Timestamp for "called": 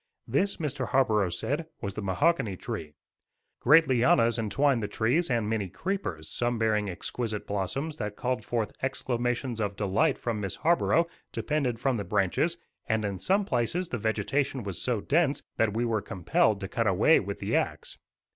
8.15-8.43